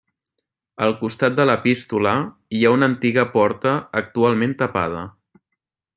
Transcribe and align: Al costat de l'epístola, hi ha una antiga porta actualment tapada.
Al 0.85 0.95
costat 1.01 1.35
de 1.39 1.45
l'epístola, 1.49 2.13
hi 2.57 2.63
ha 2.69 2.73
una 2.77 2.91
antiga 2.93 3.29
porta 3.39 3.75
actualment 4.03 4.57
tapada. 4.63 5.05